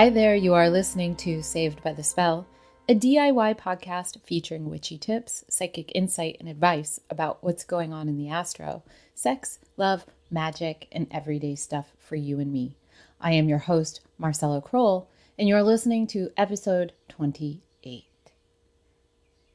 [0.00, 2.46] Hi there, you are listening to Saved by the Spell,
[2.88, 8.16] a DIY podcast featuring witchy tips, psychic insight, and advice about what's going on in
[8.16, 8.82] the astro,
[9.14, 12.78] sex, love, magic, and everyday stuff for you and me.
[13.20, 18.04] I am your host, Marcella Kroll, and you're listening to episode 28.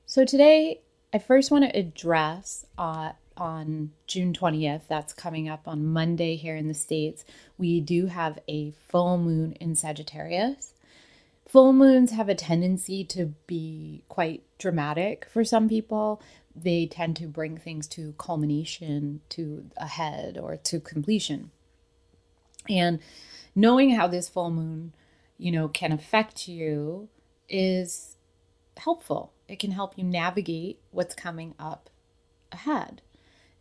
[0.06, 5.86] So today, I first want to address uh, on June 20th, that's coming up on
[5.86, 7.26] Monday here in the States,
[7.58, 10.74] we do have a full moon in Sagittarius.
[11.48, 16.22] Full moons have a tendency to be quite dramatic for some people.
[16.56, 21.52] They tend to bring things to culmination, to a head, or to completion.
[22.70, 23.00] And
[23.54, 24.94] knowing how this full moon,
[25.38, 27.10] you know, can affect you
[27.48, 28.18] is
[28.78, 29.34] helpful.
[29.48, 31.90] It can help you navigate what's coming up
[32.52, 33.02] ahead.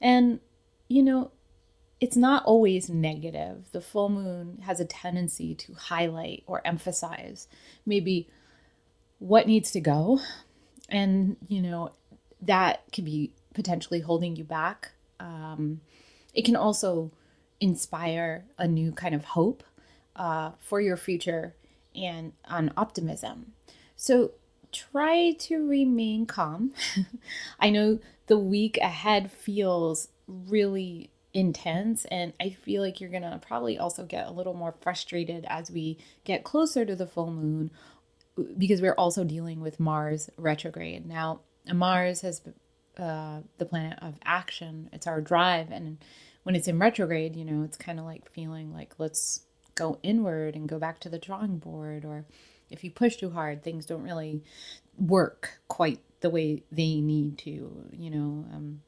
[0.04, 0.40] And,
[0.86, 1.30] you know,
[1.98, 3.72] it's not always negative.
[3.72, 7.48] The full moon has a tendency to highlight or emphasize
[7.86, 8.28] maybe
[9.18, 10.20] what needs to go.
[10.90, 11.92] And, you know,
[12.42, 14.92] that could be potentially holding you back.
[15.18, 15.80] Um,
[16.34, 17.10] it can also
[17.58, 19.64] inspire a new kind of hope
[20.16, 21.54] uh, for your future
[21.96, 23.52] and on optimism.
[23.96, 24.32] So
[24.70, 26.74] try to remain calm.
[27.58, 33.40] I know the week ahead feels really intense and I feel like you're going to
[33.44, 37.70] probably also get a little more frustrated as we get closer to the full moon
[38.56, 41.06] because we're also dealing with Mars retrograde.
[41.06, 41.40] Now,
[41.72, 42.40] Mars has
[42.96, 44.88] uh, the planet of action.
[44.92, 45.98] It's our drive and
[46.44, 49.40] when it's in retrograde, you know, it's kind of like feeling like let's
[49.74, 52.24] go inward and go back to the drawing board or
[52.70, 54.42] if you push too hard, things don't really
[54.98, 58.46] work quite the way they need to, you know.
[58.50, 58.80] Um,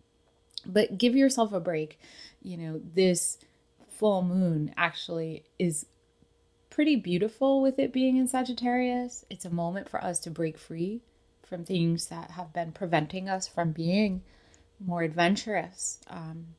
[0.64, 2.00] but give yourself a break.
[2.42, 3.36] You know, this
[3.90, 5.84] full moon actually is
[6.70, 9.26] pretty beautiful with it being in Sagittarius.
[9.28, 11.02] It's a moment for us to break free
[11.46, 14.22] from things that have been preventing us from being
[14.82, 15.98] more adventurous.
[16.08, 16.54] Um,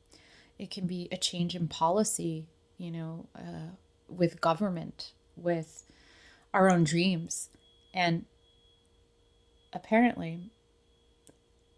[0.60, 2.46] it can be a change in policy,
[2.76, 3.74] you know, uh,
[4.08, 5.82] with government, with
[6.54, 7.48] our own dreams.
[7.92, 8.26] And
[9.72, 10.52] apparently,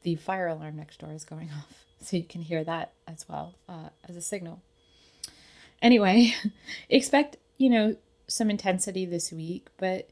[0.02, 1.84] the fire alarm next door is going off.
[2.02, 4.62] So you can hear that as well uh, as a signal.
[5.82, 6.34] Anyway,
[6.88, 7.96] expect, you know,
[8.26, 10.10] some intensity this week, but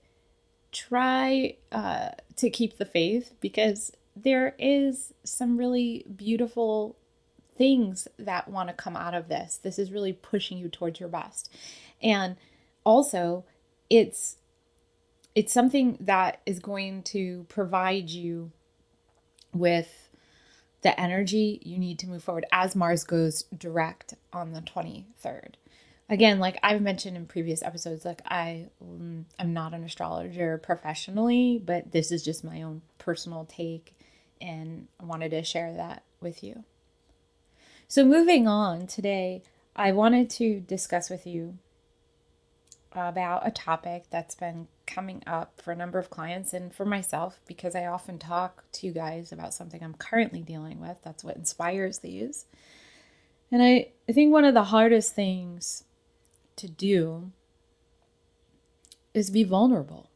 [0.72, 6.96] try uh, to keep the faith because there is some really beautiful
[7.56, 9.58] things that want to come out of this.
[9.62, 11.52] This is really pushing you towards your best.
[12.02, 12.36] And
[12.84, 13.44] also,
[13.90, 14.36] it's
[15.34, 18.50] it's something that is going to provide you
[19.52, 20.08] with
[20.82, 25.54] the energy you need to move forward as Mars goes direct on the 23rd.
[26.10, 31.60] Again, like I've mentioned in previous episodes, like I um, I'm not an astrologer professionally,
[31.62, 33.94] but this is just my own personal take
[34.40, 36.64] and I wanted to share that with you.
[37.88, 39.42] So moving on today,
[39.74, 41.58] I wanted to discuss with you
[42.92, 47.40] about a topic that's been coming up for a number of clients and for myself
[47.46, 50.96] because I often talk to you guys about something I'm currently dealing with.
[51.04, 52.46] That's what inspires these.
[53.52, 55.84] And I, I think one of the hardest things
[56.56, 57.30] to do
[59.14, 60.10] is be vulnerable.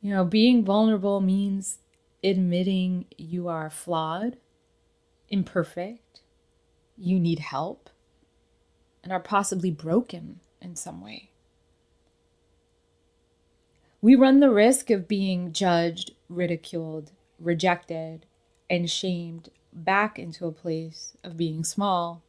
[0.00, 1.78] You know, being vulnerable means
[2.24, 4.38] admitting you are flawed,
[5.28, 6.22] imperfect,
[6.96, 7.90] you need help,
[9.02, 11.30] and are possibly broken in some way.
[14.00, 17.10] We run the risk of being judged, ridiculed,
[17.40, 18.26] rejected,
[18.70, 22.22] and shamed back into a place of being small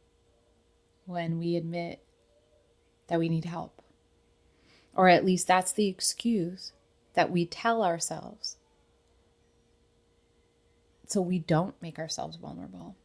[1.06, 2.02] when we admit
[3.06, 3.82] that we need help.
[4.94, 6.72] Or at least that's the excuse
[7.14, 8.56] that we tell ourselves
[11.06, 12.96] so we don't make ourselves vulnerable.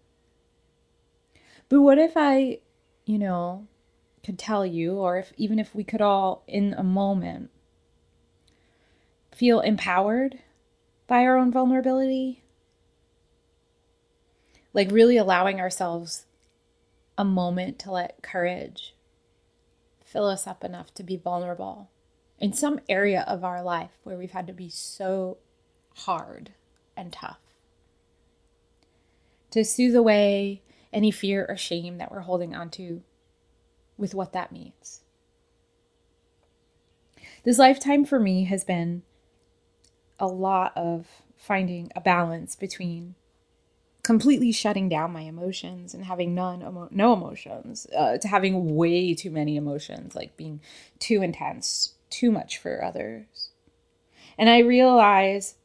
[1.70, 2.60] But what if I,
[3.06, 3.68] you know,
[4.24, 7.50] could tell you, or if even if we could all in a moment
[9.36, 10.40] feel empowered
[11.08, 12.42] by our own vulnerability,
[14.74, 16.26] like really allowing ourselves
[17.18, 18.96] a moment to let courage
[20.04, 21.90] fill us up enough to be vulnerable
[22.40, 25.38] in some area of our life where we've had to be so
[25.98, 26.52] hard
[26.96, 27.40] and tough.
[29.52, 30.62] To soothe away
[30.94, 33.02] any fear or shame that we're holding onto
[33.98, 35.02] with what that means.
[37.44, 39.04] This lifetime for me has been
[40.20, 41.08] a lot of
[41.38, 43.16] finding a balance between
[44.04, 49.16] completely shutting down my emotions and having none emo- no emotions uh, to having way
[49.16, 50.62] too many emotions like being
[51.00, 53.50] too intense too much for others.
[54.38, 55.56] And I realize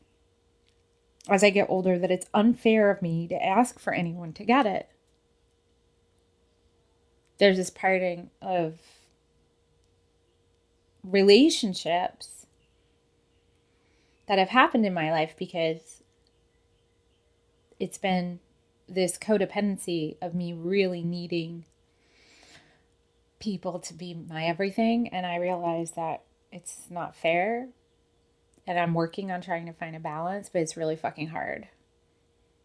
[1.29, 4.67] as I get older that it's unfair of me to ask for anyone to get
[4.67, 4.89] it.
[7.39, 8.79] There's this parting of
[11.05, 12.40] relationships
[14.31, 16.05] that have happened in my life because
[17.81, 18.39] it's been
[18.89, 21.65] this codependency of me really needing
[23.41, 25.09] people to be my everything.
[25.09, 26.23] And I realize that
[26.53, 27.71] it's not fair.
[28.69, 31.67] And I'm working on trying to find a balance, but it's really fucking hard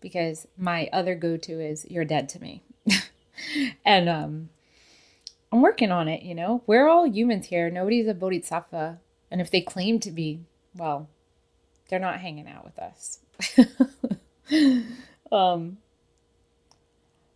[0.02, 2.62] because my other go to is you're dead to me.
[3.84, 4.50] and um,
[5.52, 6.62] I'm working on it, you know?
[6.68, 7.72] We're all humans here.
[7.72, 9.00] Nobody's a bodhisattva.
[9.32, 10.42] And if they claim to be,
[10.76, 11.10] well,
[11.90, 13.20] they're not hanging out with us.
[15.32, 15.78] um,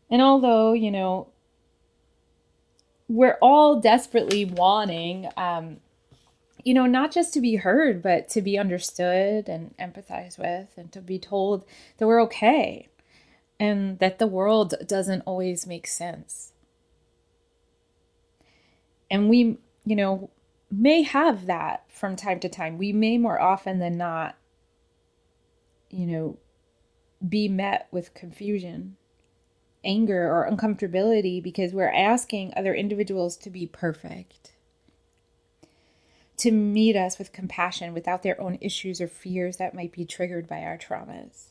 [0.09, 1.27] and although, you know,
[3.07, 5.77] we're all desperately wanting, um,
[6.63, 10.91] you know, not just to be heard, but to be understood and empathized with, and
[10.91, 11.65] to be told
[11.97, 12.87] that we're okay
[13.59, 16.53] and that the world doesn't always make sense.
[19.11, 20.29] And we, you know,
[20.71, 22.77] may have that from time to time.
[22.77, 24.35] We may more often than not,
[25.89, 26.37] you know,
[27.27, 28.95] be met with confusion
[29.83, 34.51] anger or uncomfortability because we're asking other individuals to be perfect,
[36.37, 40.47] to meet us with compassion without their own issues or fears that might be triggered
[40.47, 41.47] by our traumas.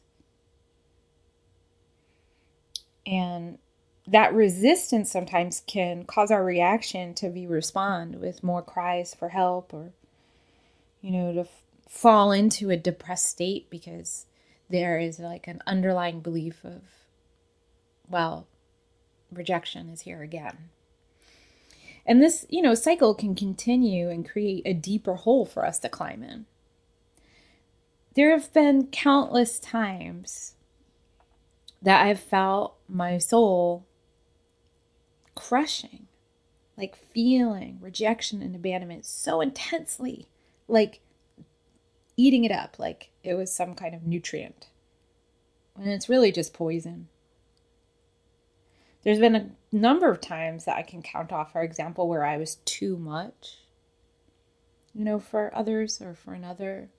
[3.06, 3.58] And
[4.06, 9.73] that resistance sometimes can cause our reaction to be respond with more cries for help
[9.73, 9.93] or,
[11.00, 14.26] you know, to f- fall into a depressed state because
[14.69, 16.82] there is like an underlying belief of
[18.11, 18.47] well,
[19.31, 20.70] rejection is here again.
[22.06, 25.88] And this, you know, cycle can continue and create a deeper hole for us to
[25.88, 26.47] climb in.
[28.15, 30.55] There have been countless times
[31.82, 33.87] that I've felt my soul
[35.35, 36.06] crushing,
[36.76, 40.26] like feeling rejection and abandonment so intensely,
[40.67, 41.00] like
[42.19, 44.69] eating it up, like it was some kind of nutrient.
[45.75, 47.09] And it's really just poison
[49.09, 52.37] there's been a number of times that I can count off, for example, where I
[52.37, 53.59] was too much,
[54.94, 56.91] you know, for others or for another.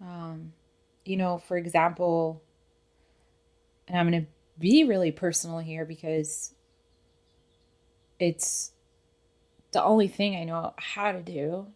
[0.00, 0.52] Um,
[1.04, 2.42] you know, for example,
[3.88, 6.54] and I'm going to be really personal here because
[8.20, 8.72] it's
[9.72, 11.66] the only thing I know how to do.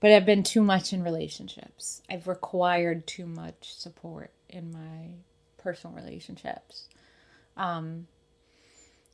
[0.00, 2.02] But I've been too much in relationships.
[2.10, 5.10] I've required too much support in my
[5.56, 6.88] personal relationships.
[7.56, 8.06] Um,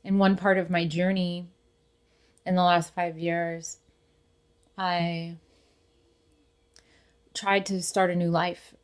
[0.03, 1.47] in one part of my journey
[2.45, 3.77] in the last five years,
[4.77, 5.37] I
[7.33, 8.75] tried to start a new life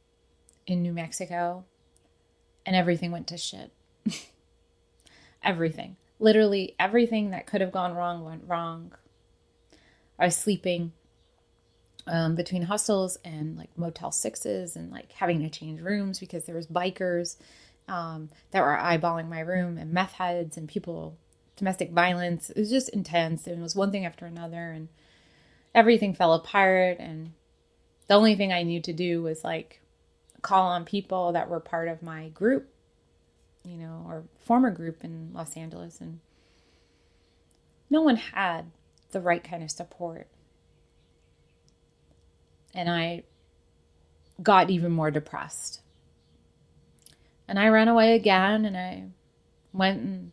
[0.65, 1.65] in New Mexico,
[2.65, 3.71] and everything went to shit.
[5.43, 5.97] everything.
[6.19, 8.93] Literally everything that could have gone wrong went wrong.
[10.17, 10.93] I was sleeping
[12.09, 16.55] um, between hostels and like Motel Sixes and like having to change rooms because there
[16.55, 17.37] was bikers
[17.87, 21.17] um, that were eyeballing my room and meth heads and people
[21.55, 22.49] domestic violence.
[22.49, 23.45] It was just intense.
[23.45, 24.89] And it was one thing after another and
[25.75, 26.97] everything fell apart.
[26.99, 27.33] And
[28.07, 29.79] the only thing I knew to do was like
[30.41, 32.69] call on people that were part of my group,
[33.63, 36.01] you know, or former group in Los Angeles.
[36.01, 36.21] And
[37.87, 38.71] no one had
[39.11, 40.27] the right kind of support
[42.73, 43.23] and I
[44.41, 45.81] got even more depressed.
[47.47, 49.05] And I ran away again and I
[49.73, 50.31] went and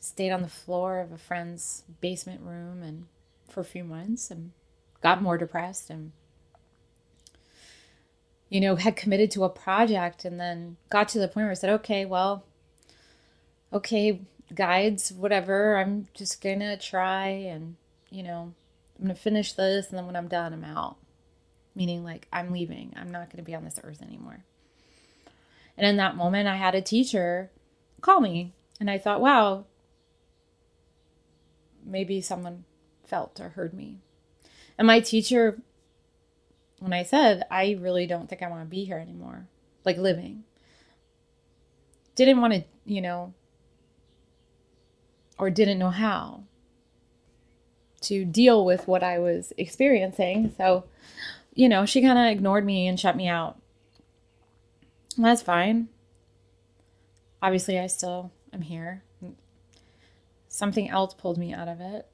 [0.00, 3.06] stayed on the floor of a friend's basement room and
[3.48, 4.52] for a few months and
[5.02, 6.12] got more depressed and
[8.48, 11.54] you know had committed to a project and then got to the point where I
[11.54, 12.44] said okay well
[13.72, 14.20] okay
[14.54, 17.76] guides whatever I'm just going to try and
[18.10, 18.54] you know
[18.98, 20.96] I'm going to finish this and then when I'm done, I'm out.
[21.74, 22.92] Meaning, like, I'm leaving.
[22.96, 24.44] I'm not going to be on this earth anymore.
[25.76, 27.50] And in that moment, I had a teacher
[28.00, 28.52] call me.
[28.80, 29.64] And I thought, wow,
[31.84, 32.64] maybe someone
[33.04, 33.98] felt or heard me.
[34.76, 35.60] And my teacher,
[36.78, 39.48] when I said, I really don't think I want to be here anymore,
[39.84, 40.44] like living,
[42.14, 43.34] didn't want to, you know,
[45.38, 46.44] or didn't know how
[48.02, 50.54] to deal with what I was experiencing.
[50.56, 50.84] So,
[51.54, 53.60] you know, she kind of ignored me and shut me out.
[55.16, 55.88] That's fine.
[57.42, 59.02] Obviously, I still am here.
[60.48, 62.06] Something else pulled me out of it.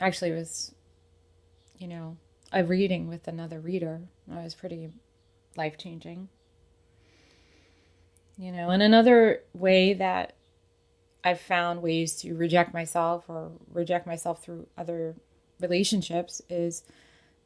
[0.00, 0.74] actually was,
[1.78, 2.16] you know,
[2.52, 4.00] a reading with another reader.
[4.26, 4.90] That was pretty
[5.56, 6.28] life changing.
[8.38, 10.34] You know, and another way that
[11.22, 15.16] I've found ways to reject myself or reject myself through other
[15.60, 16.82] relationships is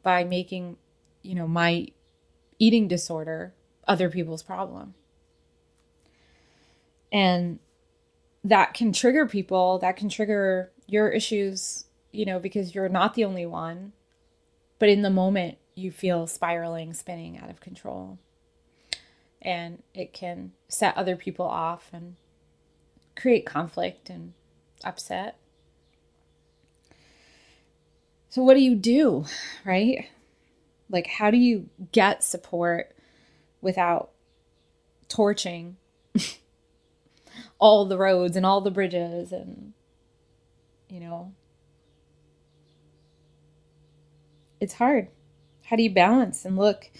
[0.02, 0.76] by making,
[1.22, 1.88] you know, my
[2.58, 3.52] eating disorder
[3.86, 4.94] other people's problem.
[7.12, 7.58] And
[8.42, 13.24] that can trigger people, that can trigger your issues, you know, because you're not the
[13.24, 13.92] only one.
[14.78, 18.18] But in the moment, you feel spiraling, spinning out of control.
[19.40, 22.16] And it can set other people off and
[23.16, 24.33] create conflict and
[24.85, 25.37] upset.
[28.28, 29.26] So, what do you do,
[29.64, 30.09] right?
[30.90, 32.94] Like, how do you get support
[33.61, 34.11] without
[35.09, 35.76] torching
[37.59, 39.73] all the roads and all the bridges and,
[40.88, 41.33] you know,
[44.61, 45.09] it's hard.
[45.64, 46.90] How do you balance and look?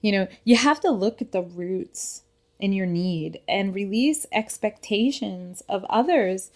[0.00, 2.22] You know, you have to look at the roots
[2.58, 6.50] in your need and release expectations of others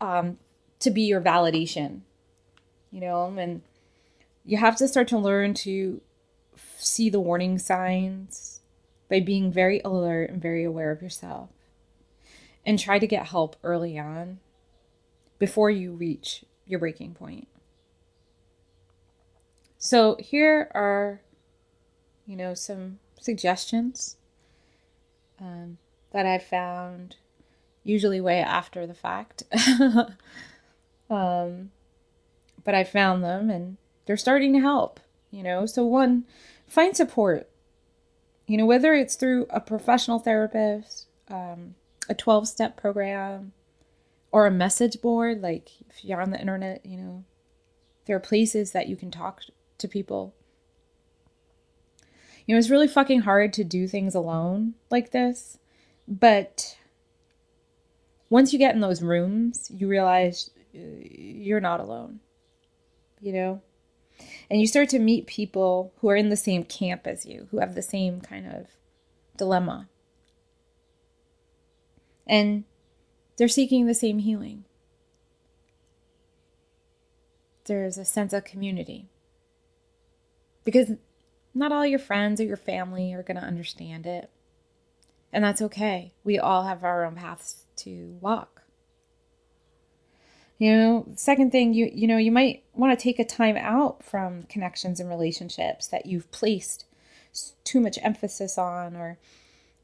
[0.00, 0.38] um,
[0.80, 2.00] to be your validation.
[2.90, 3.62] You know, and
[4.44, 6.00] you have to start to learn to
[6.78, 8.60] see the warning signs
[9.10, 11.50] by being very alert and very aware of yourself.
[12.64, 14.40] And try to get help early on
[15.38, 17.46] before you reach your breaking point.
[19.78, 21.20] So here are,
[22.26, 24.16] you know, some suggestions
[25.40, 25.78] um,
[26.12, 27.16] that I found,
[27.84, 29.42] usually way after the fact.
[31.10, 31.70] um,
[32.64, 33.76] but I found them and
[34.06, 35.00] they're starting to help,
[35.30, 35.66] you know.
[35.66, 36.24] So, one,
[36.66, 37.48] find support,
[38.46, 41.74] you know, whether it's through a professional therapist, um,
[42.08, 43.52] a 12 step program,
[44.30, 45.42] or a message board.
[45.42, 47.24] Like if you're on the internet, you know,
[48.06, 49.42] there are places that you can talk
[49.78, 50.34] to people.
[52.46, 55.58] You know, it's really fucking hard to do things alone like this,
[56.06, 56.76] but
[58.30, 62.20] once you get in those rooms, you realize uh, you're not alone.
[63.20, 63.62] You know?
[64.48, 67.58] And you start to meet people who are in the same camp as you, who
[67.58, 68.68] have the same kind of
[69.36, 69.88] dilemma.
[72.26, 72.64] And
[73.36, 74.64] they're seeking the same healing.
[77.64, 79.08] There's a sense of community
[80.64, 80.92] because
[81.56, 84.30] not all your friends or your family are going to understand it.
[85.32, 86.12] And that's okay.
[86.22, 88.62] We all have our own paths to walk.
[90.58, 94.02] You know, second thing, you you know, you might want to take a time out
[94.02, 96.86] from connections and relationships that you've placed
[97.64, 99.18] too much emphasis on or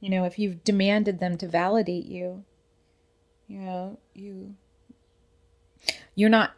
[0.00, 2.44] you know, if you've demanded them to validate you,
[3.46, 4.54] you know, you
[6.14, 6.52] you're not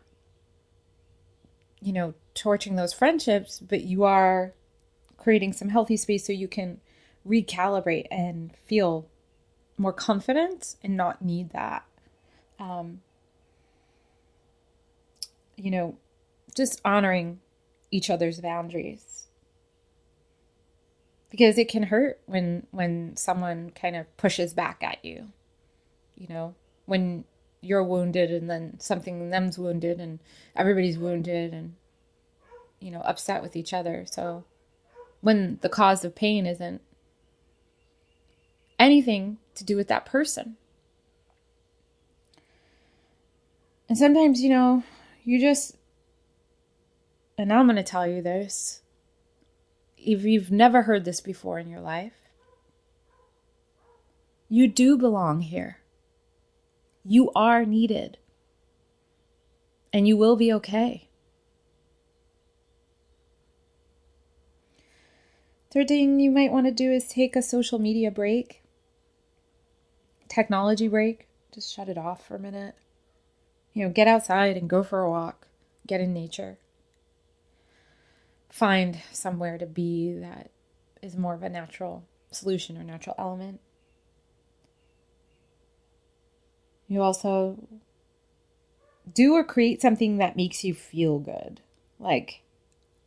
[1.80, 4.54] you know, torching those friendships, but you are
[5.24, 6.80] creating some healthy space so you can
[7.26, 9.08] recalibrate and feel
[9.78, 11.84] more confident and not need that.
[12.60, 13.00] Um,
[15.56, 15.96] you know,
[16.54, 17.40] just honoring
[17.90, 19.26] each other's boundaries
[21.30, 25.32] because it can hurt when when someone kind of pushes back at you
[26.16, 26.54] you know
[26.86, 27.24] when
[27.60, 30.20] you're wounded and then something them's wounded and
[30.54, 31.74] everybody's wounded and
[32.78, 34.44] you know upset with each other so
[35.24, 36.80] when the cause of pain isn't
[38.78, 40.56] anything to do with that person
[43.88, 44.82] and sometimes you know
[45.24, 45.76] you just
[47.38, 48.82] and i'm going to tell you this
[49.96, 52.12] if you've never heard this before in your life
[54.48, 55.78] you do belong here
[57.04, 58.16] you are needed.
[59.92, 61.08] And you will be okay.
[65.74, 68.62] Third thing you might want to do is take a social media break,
[70.28, 71.26] technology break.
[71.52, 72.76] Just shut it off for a minute.
[73.72, 75.48] You know, get outside and go for a walk,
[75.84, 76.58] get in nature.
[78.48, 80.52] Find somewhere to be that
[81.02, 83.58] is more of a natural solution or natural element.
[86.86, 87.66] You also
[89.12, 91.62] do or create something that makes you feel good,
[91.98, 92.42] like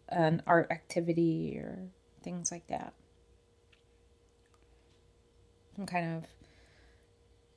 [0.10, 1.92] an art activity or
[2.28, 2.92] things like that.
[5.78, 6.26] Some kind of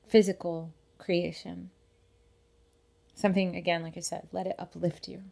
[0.06, 1.70] physical creation.
[3.16, 5.22] Something, again, like I said, let it uplift you.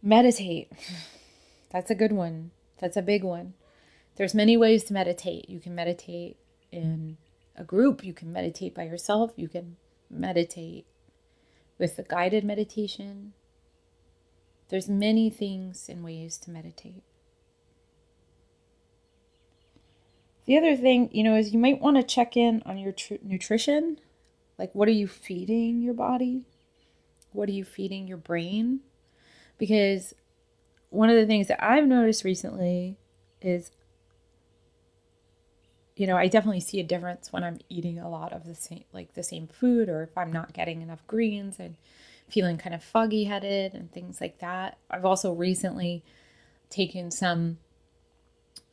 [0.00, 0.70] Meditate.
[1.72, 2.52] That's a good one.
[2.78, 3.54] That's a big one.
[4.14, 5.50] There's many ways to meditate.
[5.50, 6.36] You can meditate
[6.70, 7.16] in
[7.56, 9.78] a group, you can meditate by yourself, you can
[10.08, 10.86] meditate
[11.76, 13.32] with the guided meditation.
[14.74, 17.04] There's many things and ways to meditate.
[20.46, 23.22] The other thing, you know, is you might want to check in on your tr-
[23.22, 24.00] nutrition.
[24.58, 26.42] Like, what are you feeding your body?
[27.30, 28.80] What are you feeding your brain?
[29.58, 30.12] Because
[30.90, 32.96] one of the things that I've noticed recently
[33.40, 33.70] is,
[35.94, 38.82] you know, I definitely see a difference when I'm eating a lot of the same,
[38.92, 41.76] like the same food, or if I'm not getting enough greens and
[42.28, 44.78] feeling kind of foggy headed and things like that.
[44.90, 46.02] I've also recently
[46.70, 47.58] taken some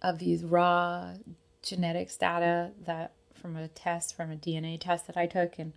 [0.02, 1.14] of these raw
[1.62, 5.74] genetics data that from a test, from a DNA test that I took, and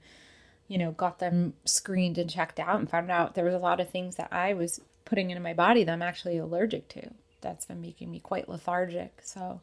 [0.69, 3.81] you know, got them screened and checked out and found out there was a lot
[3.81, 7.11] of things that I was putting into my body that I'm actually allergic to.
[7.40, 9.21] That's been making me quite lethargic.
[9.23, 9.61] So,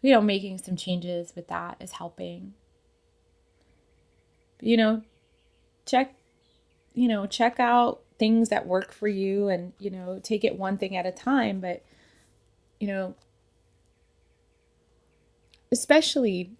[0.00, 2.54] you know, making some changes with that is helping.
[4.60, 5.02] You know,
[5.86, 6.14] check,
[6.98, 10.76] you know, check out things that work for you and, you know, take it one
[10.76, 11.60] thing at a time.
[11.60, 11.84] But,
[12.80, 13.14] you know,
[15.70, 16.50] especially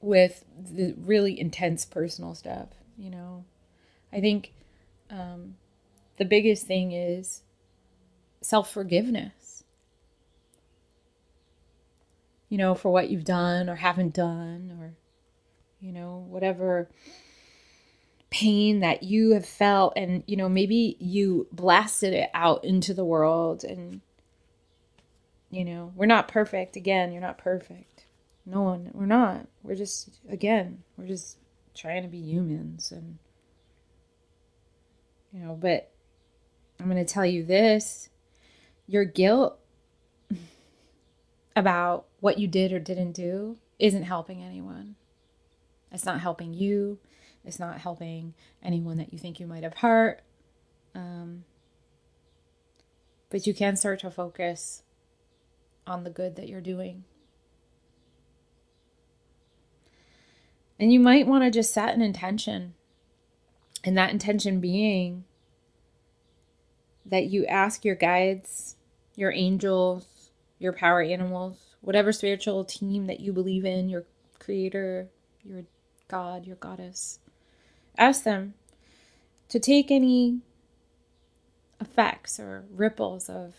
[0.00, 3.44] with the really intense personal stuff, you know.
[4.12, 4.54] I think
[5.08, 5.54] um,
[6.16, 7.42] the biggest thing is
[8.40, 9.62] self forgiveness.
[12.48, 14.94] You know, for what you've done or haven't done, or,
[15.80, 16.88] you know, whatever
[18.30, 23.04] pain that you have felt, and, you know, maybe you blasted it out into the
[23.04, 24.00] world and
[25.50, 26.76] you know, we're not perfect.
[26.76, 28.04] Again, you're not perfect.
[28.46, 29.46] No one, we're not.
[29.62, 31.38] We're just, again, we're just
[31.74, 32.92] trying to be humans.
[32.92, 33.18] And,
[35.32, 35.90] you know, but
[36.78, 38.08] I'm going to tell you this
[38.86, 39.58] your guilt
[41.54, 44.96] about what you did or didn't do isn't helping anyone.
[45.92, 46.98] It's not helping you.
[47.44, 50.20] It's not helping anyone that you think you might have hurt.
[50.94, 51.44] Um,
[53.30, 54.82] but you can start to focus
[55.86, 57.04] on the good that you're doing.
[60.78, 62.74] And you might want to just set an intention.
[63.84, 65.24] And that intention being
[67.06, 68.76] that you ask your guides,
[69.14, 74.04] your angels, your power animals, whatever spiritual team that you believe in, your
[74.38, 75.08] creator,
[75.42, 75.64] your
[76.08, 77.18] God, your goddess,
[77.98, 78.54] ask them
[79.48, 80.40] to take any
[81.80, 83.54] effects or ripples of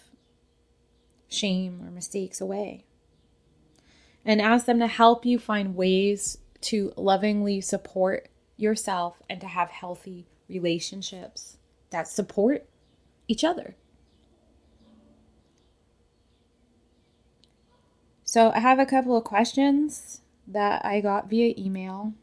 [1.27, 2.85] shame or mistakes away.
[4.23, 9.69] And ask them to help you find ways to lovingly support yourself and to have
[9.69, 11.57] healthy relationships
[11.89, 12.65] that support
[13.27, 13.75] each other.
[18.23, 22.13] So, I have a couple of questions that I got via email.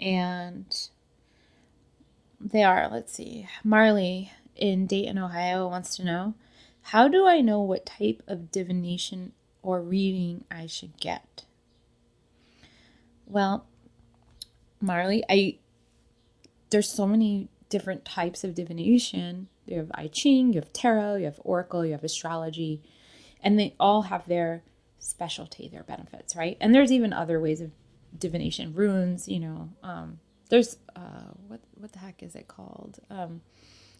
[0.00, 0.66] And
[2.40, 6.34] they are, let's see, Marley in Dayton, Ohio wants to know
[6.82, 9.32] How do I know what type of divination
[9.62, 11.44] or reading I should get?
[13.26, 13.66] Well,
[14.80, 15.58] Marley, I
[16.70, 19.48] there's so many different types of divination.
[19.66, 22.82] You have I Ching, you have tarot, you have oracle, you have astrology,
[23.42, 24.62] and they all have their
[24.98, 26.56] specialty, their benefits, right?
[26.60, 27.70] And there's even other ways of
[28.16, 29.28] divination, runes.
[29.28, 32.98] You know, um, there's uh, what what the heck is it called?
[33.10, 33.40] Um,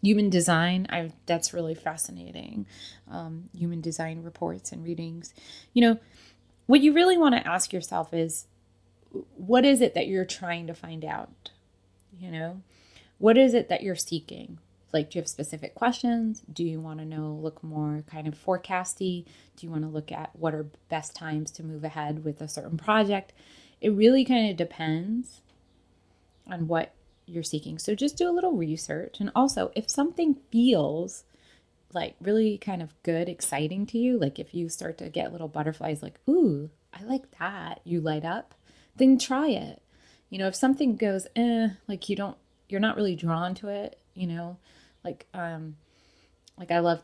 [0.01, 0.87] human design.
[0.89, 2.65] I that's really fascinating.
[3.09, 5.33] Um, human design reports and readings.
[5.73, 5.99] You know
[6.65, 8.45] what you really want to ask yourself is
[9.35, 11.51] what is it that you're trying to find out?
[12.17, 12.61] You know
[13.17, 14.59] what is it that you're seeking?
[14.91, 16.41] Like do you have specific questions?
[16.51, 19.25] Do you want to know look more kind of forecasty?
[19.55, 22.47] Do you want to look at what are best times to move ahead with a
[22.47, 23.33] certain project
[23.81, 25.41] it really kind of depends
[26.47, 26.93] on what
[27.25, 27.77] you're seeking.
[27.77, 29.19] So just do a little research.
[29.19, 31.23] And also, if something feels
[31.93, 35.47] like really kind of good, exciting to you, like if you start to get little
[35.47, 38.55] butterflies, like, ooh, I like that, you light up,
[38.95, 39.81] then try it.
[40.29, 42.37] You know, if something goes, eh, like you don't,
[42.67, 44.57] you're not really drawn to it, you know,
[45.03, 45.77] like, um,
[46.57, 47.01] like I love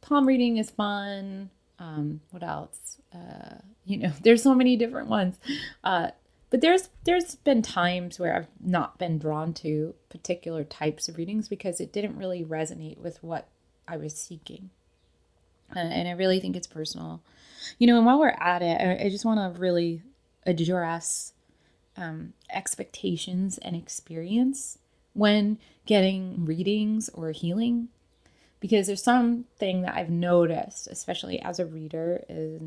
[0.00, 1.50] palm reading is fun.
[1.78, 2.98] Um, what else?
[3.12, 5.38] Uh, you know, there's so many different ones.
[5.82, 6.08] Uh,
[6.50, 11.48] but there's there's been times where I've not been drawn to particular types of readings
[11.48, 13.48] because it didn't really resonate with what
[13.88, 14.70] I was seeking.
[15.74, 17.22] Uh, and I really think it's personal.
[17.78, 20.02] You know, and while we're at it, I, I just want to really
[20.46, 21.32] address
[21.96, 24.78] um, expectations and experience
[25.12, 27.88] when getting readings or healing
[28.60, 32.62] because there's something that I've noticed, especially as a reader, is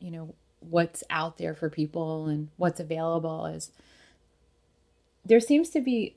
[0.00, 3.70] you know what's out there for people and what's available is
[5.24, 6.16] there seems to be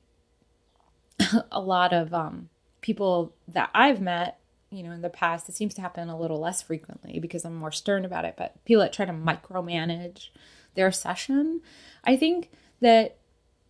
[1.51, 2.49] a lot of um,
[2.81, 5.49] people that I've met, you know, in the past.
[5.49, 8.35] It seems to happen a little less frequently because I'm more stern about it.
[8.37, 10.29] But people that try to micromanage
[10.75, 11.61] their session,
[12.03, 12.49] I think
[12.81, 13.17] that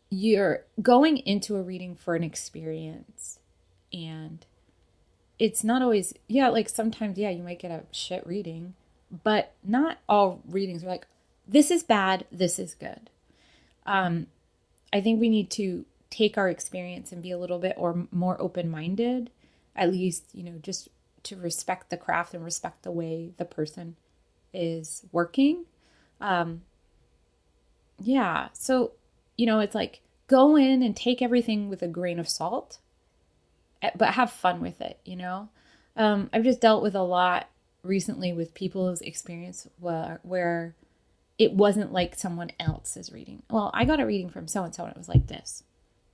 [0.10, 3.40] you're going into a reading for an experience
[3.92, 4.46] and
[5.44, 8.74] it's not always yeah like sometimes yeah you might get a shit reading
[9.26, 11.06] but not all readings are like
[11.46, 13.10] this is bad this is good.
[13.86, 14.28] Um
[14.94, 18.42] i think we need to take our experience and be a little bit or more
[18.42, 19.30] open-minded
[19.76, 20.88] at least you know just
[21.24, 23.98] to respect the craft and respect the way the person
[24.54, 25.66] is working.
[26.22, 26.62] Um
[28.00, 28.94] yeah so
[29.36, 32.80] you know it's like go in and take everything with a grain of salt
[33.96, 35.50] but have fun with it you know
[35.98, 37.50] um i've just dealt with a lot
[37.84, 40.74] recently with people's experience where, where
[41.38, 44.84] it wasn't like someone else's reading well i got a reading from so and so
[44.84, 45.64] and it was like this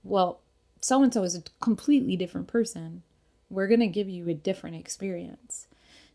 [0.03, 0.39] well,
[0.82, 3.03] so and so is a completely different person.
[3.49, 5.67] We're going to give you a different experience.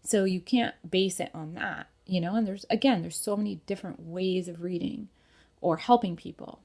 [0.03, 2.35] So you can't base it on that, you know?
[2.35, 5.09] And there's, again, there's so many different ways of reading
[5.61, 6.61] or helping people.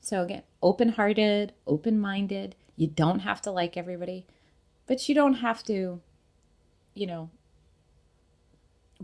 [0.00, 2.54] So again, open hearted, open minded.
[2.76, 4.26] You don't have to like everybody,
[4.86, 6.00] but you don't have to,
[6.94, 7.30] you know,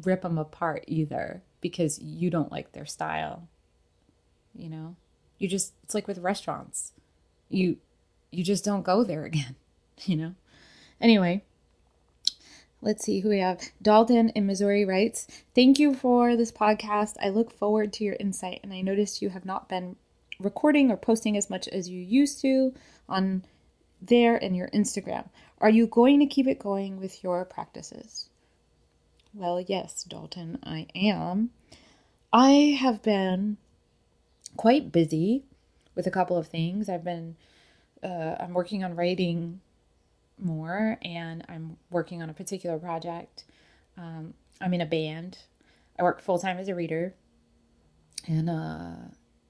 [0.04, 3.48] rip them apart either because you don't like their style.
[4.54, 4.96] You know,
[5.38, 6.92] you just, it's like with restaurants
[7.48, 7.76] you
[8.30, 9.56] you just don't go there again,
[10.04, 10.34] you know.
[11.00, 11.44] Anyway,
[12.80, 13.60] let's see who we have.
[13.80, 17.16] Dalton in Missouri writes, "Thank you for this podcast.
[17.20, 19.96] I look forward to your insight and I noticed you have not been
[20.38, 22.74] recording or posting as much as you used to
[23.08, 23.44] on
[24.06, 25.28] there and your Instagram.
[25.60, 28.28] Are you going to keep it going with your practices?"
[29.34, 31.50] Well, yes, Dalton, I am.
[32.32, 33.58] I have been
[34.56, 35.44] quite busy
[35.94, 36.88] with a couple of things.
[36.88, 37.36] I've been
[38.02, 39.60] uh, I'm working on writing
[40.38, 43.44] more, and I'm working on a particular project.
[43.96, 45.38] Um, I'm in a band.
[45.98, 47.14] I work full time as a reader,
[48.26, 48.94] and uh,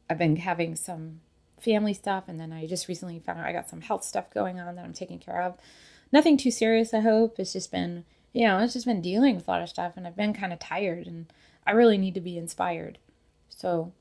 [0.09, 1.21] I've been having some
[1.61, 4.61] family stuff, and then I just recently found out I got some health stuff going
[4.61, 5.57] on that I'm taking care of.
[6.12, 7.38] Nothing too serious, I hope.
[7.38, 10.07] It's just been, you know, it's just been dealing with a lot of stuff, and
[10.07, 11.27] I've been kind of tired, and
[11.66, 12.99] I really need to be inspired.
[13.49, 13.92] So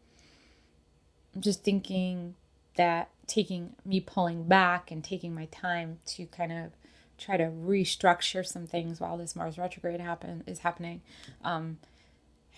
[1.34, 2.36] I'm just thinking
[2.76, 6.72] that taking me pulling back and taking my time to kind of
[7.18, 11.02] try to restructure some things while this Mars retrograde happen is happening
[11.44, 11.78] um,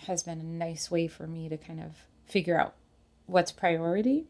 [0.06, 1.92] has been a nice way for me to kind of
[2.26, 2.74] figure out
[3.26, 4.26] what's priority.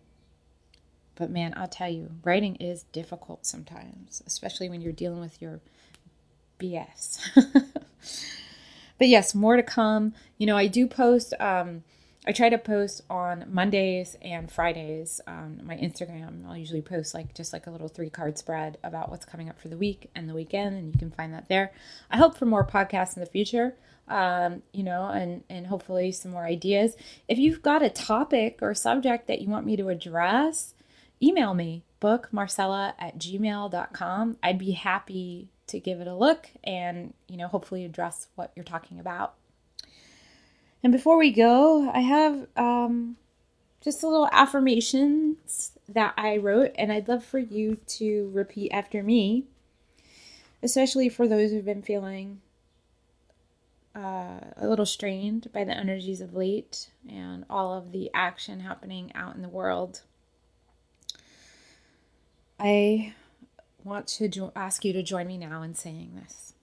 [1.19, 5.61] But man, I'll tell you, writing is difficult sometimes, especially when you're dealing with your
[6.61, 7.19] BS.
[8.99, 10.15] but yes, more to come.
[10.39, 11.83] You know, I do post um,
[12.29, 16.47] I try to post on Mondays and Fridays on my Instagram.
[16.47, 19.59] I'll usually post like just like a little three card spread about what's coming up
[19.59, 21.73] for the week and the weekend, and you can find that there.
[22.11, 23.77] I hope for more podcasts in the future,
[24.09, 26.97] um, you know, and and hopefully some more ideas.
[27.29, 30.75] If you've got a topic or subject that you want me to address,
[31.23, 34.37] email me bookmarcella at gmail.com.
[34.43, 38.65] I'd be happy to give it a look and you know hopefully address what you're
[38.65, 39.35] talking about.
[40.83, 43.17] And before we go, I have um,
[43.83, 49.03] just a little affirmations that I wrote, and I'd love for you to repeat after
[49.03, 49.45] me,
[50.63, 52.41] especially for those who've been feeling
[53.97, 59.11] uh, a little strained by the energies of late and all of the action happening
[59.15, 60.03] out in the world.
[62.61, 63.15] I
[63.85, 66.55] want to jo- ask you to join me now in saying this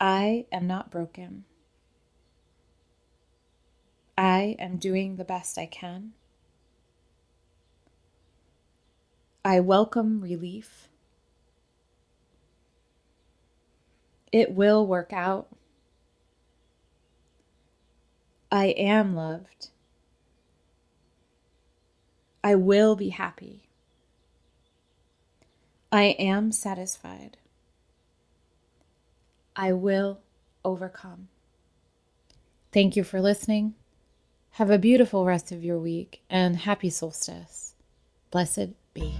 [0.00, 1.44] I am not broken.
[4.18, 6.12] I am doing the best I can.
[9.44, 10.88] I welcome relief.
[14.32, 15.48] It will work out.
[18.50, 19.70] I am loved.
[22.44, 23.68] I will be happy.
[25.92, 27.36] I am satisfied.
[29.54, 30.20] I will
[30.64, 31.28] overcome.
[32.72, 33.74] Thank you for listening.
[34.52, 37.74] Have a beautiful rest of your week and happy solstice.
[38.30, 39.14] Blessed be.